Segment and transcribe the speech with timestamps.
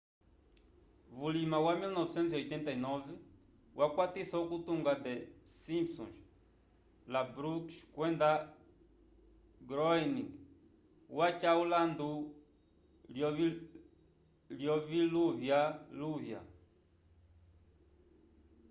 [1.19, 3.03] vulima wa 1989
[3.79, 5.15] wakwatisa okutunga the
[5.63, 6.17] simpsons
[7.13, 8.29] la brooks kwenda
[9.69, 10.29] groening
[11.17, 12.09] waca ulandu
[14.61, 16.39] lyoviluvyaluvya